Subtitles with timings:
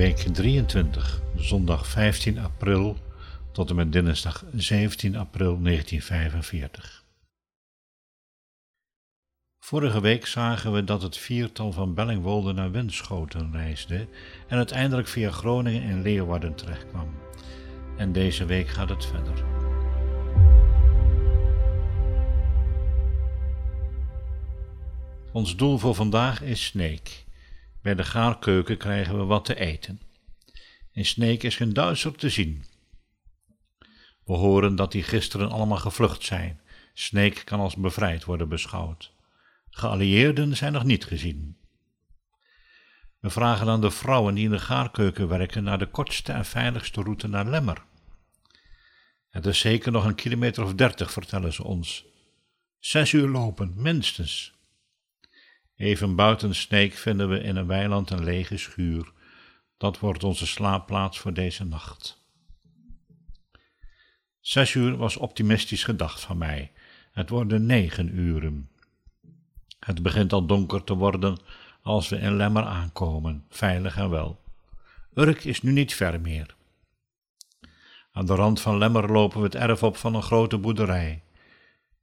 [0.00, 2.96] week 23, zondag 15 april
[3.52, 7.04] tot en met dinsdag 17 april 1945.
[9.58, 14.06] Vorige week zagen we dat het viertal van Bellingwolde naar Winschoten reisde
[14.48, 17.08] en uiteindelijk via Groningen en Leeuwarden terechtkwam.
[17.96, 19.44] En deze week gaat het verder.
[25.32, 27.28] Ons doel voor vandaag is Sneek.
[27.82, 30.00] Bij de gaarkeuken krijgen we wat te eten.
[30.92, 32.64] In Sneek is geen Duitser te zien.
[34.24, 36.60] We horen dat die gisteren allemaal gevlucht zijn.
[36.94, 39.12] Sneek kan als bevrijd worden beschouwd.
[39.70, 41.56] Geallieerden zijn nog niet gezien.
[43.20, 47.02] We vragen aan de vrouwen die in de gaarkeuken werken naar de kortste en veiligste
[47.02, 47.82] route naar Lemmer.
[49.30, 52.04] Het is zeker nog een kilometer of dertig, vertellen ze ons.
[52.78, 54.59] Zes uur lopen, minstens.
[55.80, 59.12] Even buiten Sneek vinden we in een weiland een lege schuur.
[59.76, 62.24] Dat wordt onze slaapplaats voor deze nacht.
[64.40, 66.72] Zes uur was optimistisch gedacht van mij.
[67.12, 68.70] Het worden negen uren.
[69.78, 71.38] Het begint al donker te worden
[71.82, 74.40] als we in Lemmer aankomen, veilig en wel.
[75.14, 76.54] Urk is nu niet ver meer.
[78.12, 81.22] Aan de rand van Lemmer lopen we het erf op van een grote boerderij.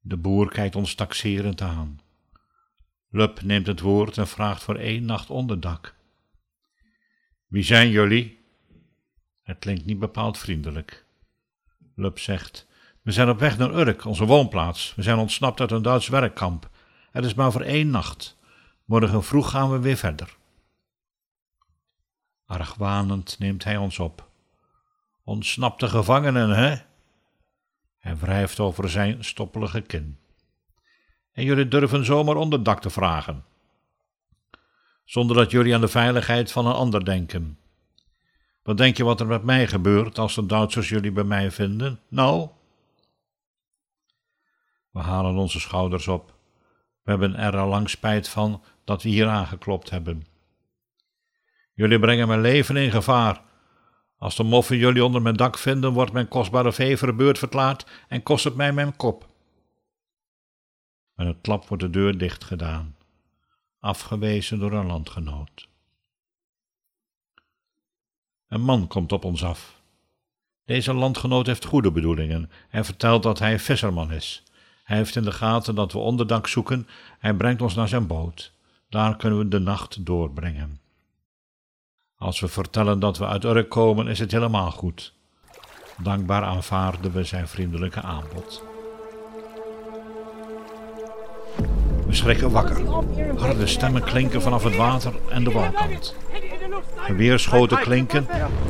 [0.00, 2.01] De boer kijkt ons taxerend aan.
[3.14, 5.94] Lup neemt het woord en vraagt voor één nacht onderdak.
[7.46, 8.44] Wie zijn jullie?
[9.42, 11.04] Het klinkt niet bepaald vriendelijk.
[11.94, 12.66] Lup zegt:
[13.02, 14.94] We zijn op weg naar Urk, onze woonplaats.
[14.94, 16.70] We zijn ontsnapt uit een Duits werkkamp.
[17.10, 18.36] Het is maar voor één nacht.
[18.84, 20.36] Morgen vroeg gaan we weer verder.
[22.46, 24.30] Argwanend neemt hij ons op.
[25.24, 26.76] Ontsnapte gevangenen, hè?
[27.98, 30.21] Hij wrijft over zijn stoppelige kin.
[31.32, 33.44] En jullie durven zomaar onderdak te vragen.
[35.04, 37.58] Zonder dat jullie aan de veiligheid van een ander denken.
[38.62, 42.00] Wat denk je wat er met mij gebeurt als de Duitsers jullie bij mij vinden?
[42.08, 42.48] Nou?
[44.90, 46.34] We halen onze schouders op.
[47.02, 50.26] We hebben er al lang spijt van dat we hier aangeklopt hebben.
[51.74, 53.40] Jullie brengen mijn leven in gevaar.
[54.18, 58.22] Als de moffen jullie onder mijn dak vinden, wordt mijn kostbare vee verbeurd verklaard en
[58.22, 59.31] kost het mij mijn kop.
[61.22, 62.96] Met een klap wordt de deur dicht gedaan,
[63.80, 65.68] afgewezen door een landgenoot.
[68.48, 69.80] Een man komt op ons af.
[70.64, 74.42] Deze landgenoot heeft goede bedoelingen en vertelt dat hij visserman is.
[74.84, 76.88] Hij heeft in de gaten dat we onderdak zoeken.
[77.18, 78.52] Hij brengt ons naar zijn boot.
[78.88, 80.80] Daar kunnen we de nacht doorbrengen.
[82.16, 85.14] Als we vertellen dat we uit Urk komen, is het helemaal goed.
[86.02, 88.71] Dankbaar aanvaarden we zijn vriendelijke aanbod.
[92.12, 92.80] We schrikken wakker.
[93.36, 96.14] Harde stemmen klinken vanaf het water en de walkant.
[96.96, 98.26] Geweerschoten klinken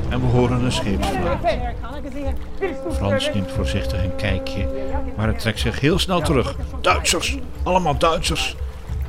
[0.08, 1.38] en we horen een scheepsvlaag.
[2.92, 4.68] Frans neemt voorzichtig een kijkje,
[5.16, 6.56] maar het trekt zich heel snel terug.
[6.80, 8.56] Duitsers, allemaal Duitsers.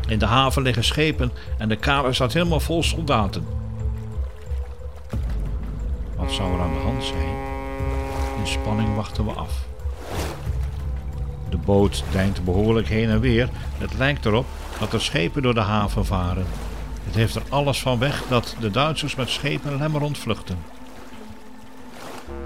[0.08, 3.48] In de haven liggen schepen en de kade staat helemaal vol soldaten.
[6.16, 7.36] Wat zou er aan de hand zijn?
[8.40, 9.72] In spanning wachten we af.
[11.54, 13.50] De boot deint behoorlijk heen en weer.
[13.78, 14.46] Het lijkt erop
[14.80, 16.46] dat er schepen door de haven varen.
[17.04, 20.58] Het heeft er alles van weg dat de Duitsers met schepen Lemmer ontvluchten.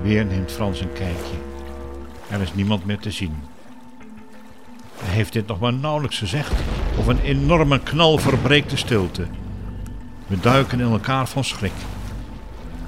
[0.02, 1.36] Weer neemt Frans een kijkje.
[2.30, 3.36] Er is niemand meer te zien.
[4.98, 6.54] Hij heeft dit nog maar nauwelijks gezegd
[6.98, 9.28] of een enorme knal verbreekt de stilte.
[10.28, 11.76] We duiken in elkaar van schrik.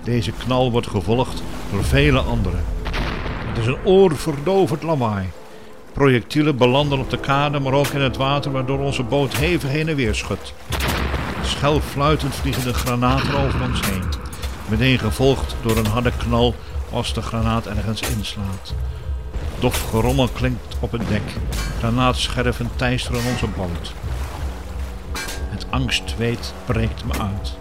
[0.04, 2.58] Deze knal wordt gevolgd door vele andere.
[3.48, 5.30] Het is een oorverdovend lawaai.
[6.00, 9.88] Projectielen belanden op de kade, maar ook in het water, waardoor onze boot hevig heen
[9.88, 10.54] en weer schudt.
[11.42, 14.04] Schel fluitend vliegen de granaten over ons heen.
[14.70, 16.56] Meteen gevolgd door een harde knal
[16.92, 18.74] als de granaat ergens inslaat.
[19.60, 21.34] Dof gerommel klinkt op het dek.
[21.78, 23.94] Granaatscherven teisteren onze boot.
[25.50, 27.58] Het angstweet breekt me uit.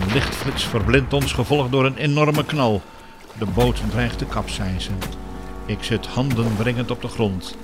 [0.00, 2.82] Een lichtflits verblindt ons, gevolgd door een enorme knal.
[3.38, 5.23] De boot dreigt te kapseizen.
[5.66, 7.56] Ik zit handen wringend op de grond.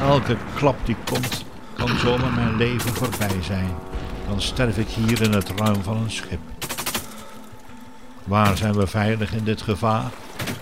[0.00, 1.44] Elke klap die komt,
[1.76, 3.74] kan zomaar mijn leven voorbij zijn.
[4.28, 6.40] Dan sterf ik hier in het ruim van een schip.
[8.24, 10.10] Waar zijn we veilig in dit gevaar?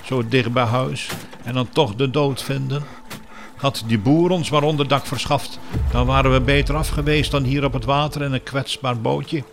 [0.04, 1.10] Zo dicht bij huis
[1.44, 2.82] en dan toch de dood vinden?
[3.56, 5.58] Had die boer ons maar onderdak verschaft,
[5.90, 9.44] dan waren we beter af geweest dan hier op het water in een kwetsbaar bootje.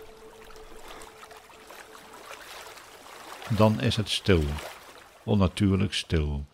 [3.48, 4.42] Dan is het stil,
[5.24, 6.44] onnatuurlijk stil.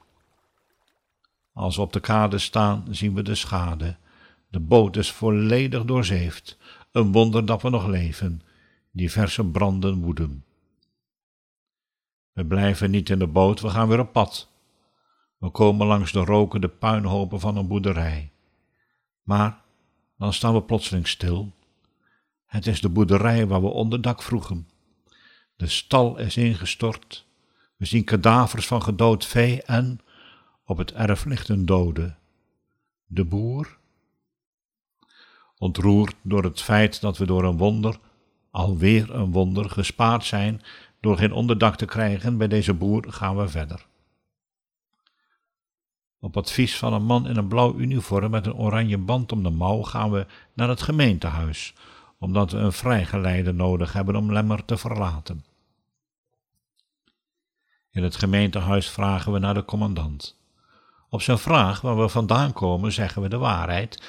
[1.60, 3.96] Als we op de kade staan, zien we de schade.
[4.48, 6.58] De boot is volledig doorzeefd.
[6.92, 8.42] Een wonder dat we nog leven.
[8.90, 10.44] Diverse branden woeden.
[12.32, 14.48] We blijven niet in de boot, we gaan weer op pad.
[15.38, 18.32] We komen langs de rokende puinhopen van een boerderij.
[19.22, 19.60] Maar
[20.18, 21.52] dan staan we plotseling stil.
[22.46, 24.68] Het is de boerderij waar we onderdak vroegen.
[25.56, 27.26] De stal is ingestort.
[27.76, 30.00] We zien kadavers van gedood vee en
[30.70, 32.14] op het erf ligt een dode.
[33.06, 33.78] De boer?
[35.58, 37.98] Ontroerd door het feit dat we door een wonder,
[38.50, 40.62] alweer een wonder, gespaard zijn
[41.00, 43.86] door geen onderdak te krijgen bij deze boer, gaan we verder.
[46.20, 49.50] Op advies van een man in een blauw uniform met een oranje band om de
[49.50, 51.74] mouw gaan we naar het gemeentehuis,
[52.18, 55.44] omdat we een vrijgeleide nodig hebben om Lemmer te verlaten.
[57.90, 60.38] In het gemeentehuis vragen we naar de commandant.
[61.10, 64.02] Op zijn vraag waar we vandaan komen, zeggen we de waarheid: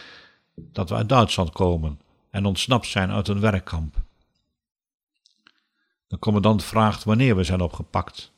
[0.56, 2.00] dat we uit Duitsland komen
[2.30, 3.96] en ontsnapt zijn uit een werkkamp.
[6.08, 8.32] De commandant vraagt wanneer we zijn opgepakt.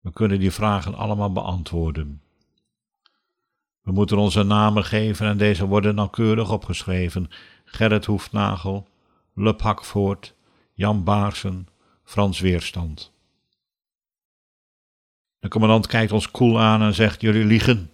[0.00, 2.22] We kunnen die vragen allemaal beantwoorden.
[3.82, 7.30] We moeten onze namen geven en deze worden nauwkeurig opgeschreven.
[7.64, 8.88] Gerrit Hoefnagel,
[9.34, 10.34] Lup Hakvoort,
[10.72, 11.68] Jan Baarsen,
[12.04, 13.11] Frans Weerstand.
[15.42, 17.90] De commandant kijkt ons koel aan en zegt: Jullie liegen.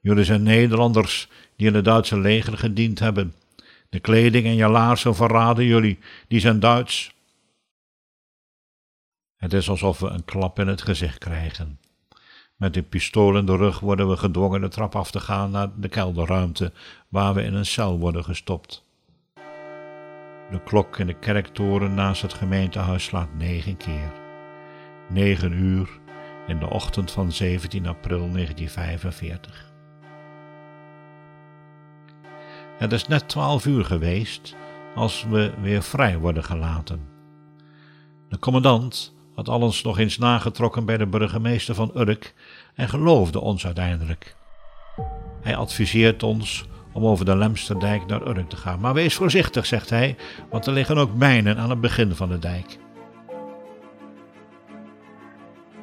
[0.00, 3.34] Jullie zijn Nederlanders die in het Duitse leger gediend hebben.
[3.88, 5.98] De kleding en je laarzen verraden jullie,
[6.28, 7.14] die zijn Duits.
[9.36, 11.78] Het is alsof we een klap in het gezicht krijgen.
[12.56, 15.68] Met een pistool in de rug worden we gedwongen de trap af te gaan naar
[15.76, 16.72] de kelderruimte,
[17.08, 18.84] waar we in een cel worden gestopt.
[20.50, 24.12] De klok in de kerktoren naast het gemeentehuis slaat negen keer.
[25.08, 25.88] Negen uur
[26.48, 29.72] in de ochtend van 17 april 1945.
[32.78, 34.56] Het is net twaalf uur geweest
[34.94, 37.08] als we weer vrij worden gelaten.
[38.28, 42.34] De commandant had alles nog eens nagetrokken bij de burgemeester van Urk
[42.74, 44.36] en geloofde ons uiteindelijk.
[45.40, 48.80] Hij adviseert ons om over de Lemsterdijk naar Urk te gaan.
[48.80, 50.16] Maar wees voorzichtig, zegt hij,
[50.50, 52.78] want er liggen ook mijnen aan het begin van de dijk.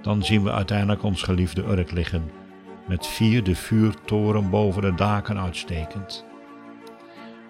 [0.06, 2.31] Dan zien we uiteindelijk ons geliefde Urk liggen,
[2.88, 6.25] met vier de vuurtoren boven de daken uitstekend.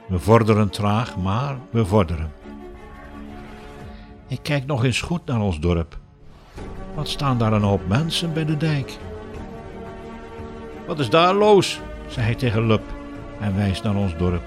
[0.08, 2.32] We vorderen traag, maar we vorderen.
[4.28, 5.98] Ik kijk nog eens goed naar ons dorp.
[6.94, 8.98] Wat staan daar een hoop mensen bij de dijk?
[10.88, 11.80] Wat is daar los?
[12.08, 12.84] zei hij tegen Lup
[13.40, 14.44] en wijst naar ons dorp.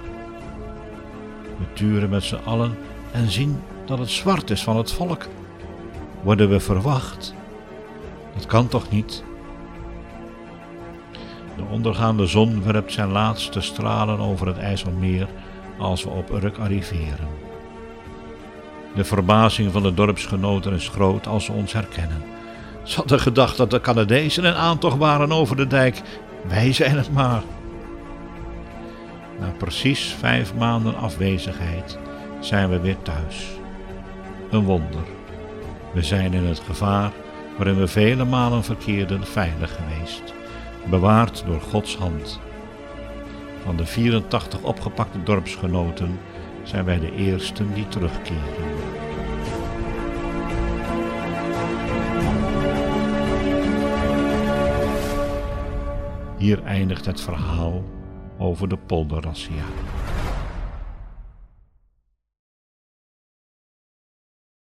[1.59, 2.79] We turen met z'n allen
[3.13, 5.27] en zien dat het zwart is van het volk.
[6.23, 7.37] Worden we verwacht?
[8.39, 9.25] Dat kan toch niet?
[11.57, 15.29] De ondergaande zon werpt zijn laatste stralen over het IJsselmeer
[15.79, 17.29] als we op Urk arriveren.
[18.95, 22.23] De verbazing van de dorpsgenoten is groot als ze ons herkennen.
[22.83, 26.03] Ze hadden gedacht dat de Canadezen een aantocht waren over de dijk.
[26.49, 27.43] Wij zijn het maar.
[29.41, 31.99] Na precies vijf maanden afwezigheid
[32.41, 33.47] zijn we weer thuis.
[34.51, 35.05] Een wonder.
[35.93, 37.13] We zijn in het gevaar
[37.59, 40.35] waarin we vele malen verkeerden veilig geweest,
[40.91, 42.41] bewaard door Gods hand.
[43.65, 46.19] Van de 84 opgepakte dorpsgenoten
[46.63, 48.67] zijn wij de eersten die terugkeren.
[56.37, 57.85] Hier eindigt het verhaal
[58.39, 59.65] over de polderrassia.